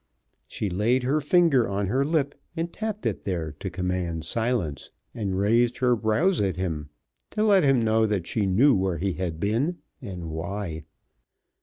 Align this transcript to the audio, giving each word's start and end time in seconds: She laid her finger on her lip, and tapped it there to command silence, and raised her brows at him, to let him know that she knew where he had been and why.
She 0.47 0.67
laid 0.67 1.03
her 1.03 1.21
finger 1.21 1.69
on 1.69 1.85
her 1.85 2.03
lip, 2.03 2.33
and 2.57 2.73
tapped 2.73 3.05
it 3.05 3.23
there 3.23 3.51
to 3.59 3.69
command 3.69 4.25
silence, 4.25 4.89
and 5.13 5.37
raised 5.37 5.77
her 5.77 5.95
brows 5.95 6.41
at 6.41 6.55
him, 6.57 6.89
to 7.29 7.43
let 7.43 7.63
him 7.63 7.79
know 7.79 8.07
that 8.07 8.25
she 8.25 8.47
knew 8.47 8.73
where 8.73 8.97
he 8.97 9.13
had 9.13 9.39
been 9.39 9.77
and 10.01 10.31
why. 10.31 10.85